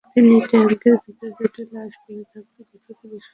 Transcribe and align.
তিনি 0.11 0.33
ট্যাংকের 0.49 0.95
ভেতরে 1.03 1.29
দুটি 1.37 1.61
লাশ 1.73 1.91
পড়ে 2.03 2.23
থাকতে 2.31 2.61
দেখে 2.69 2.91
পুলিশকে 2.91 2.99
খবর 2.99 3.09
দেন। 3.11 3.29